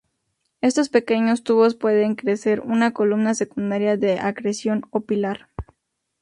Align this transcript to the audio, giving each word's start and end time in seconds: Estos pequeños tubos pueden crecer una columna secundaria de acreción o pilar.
Estos 0.61 0.89
pequeños 0.89 1.43
tubos 1.43 1.75
pueden 1.75 2.15
crecer 2.15 2.61
una 2.61 2.91
columna 2.91 3.35
secundaria 3.35 3.97
de 3.97 4.17
acreción 4.19 4.81
o 4.89 5.01
pilar. 5.01 5.49